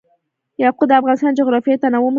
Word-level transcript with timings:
یاقوت 0.63 0.87
د 0.89 0.93
افغانستان 0.99 1.31
د 1.31 1.37
جغرافیوي 1.39 1.77
تنوع 1.81 1.99
مثال 1.99 1.99
دی. 2.01 2.09